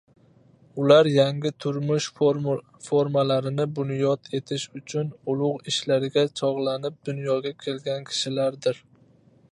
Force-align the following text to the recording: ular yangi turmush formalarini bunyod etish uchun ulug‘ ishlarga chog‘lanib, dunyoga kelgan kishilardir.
ular 0.83 1.09
yangi 1.17 1.51
turmush 1.65 2.07
formalarini 2.87 3.67
bunyod 3.81 4.31
etish 4.39 4.65
uchun 4.81 5.13
ulug‘ 5.35 5.71
ishlarga 5.73 6.27
chog‘lanib, 6.43 7.01
dunyoga 7.11 7.57
kelgan 7.67 8.09
kishilardir. 8.13 8.85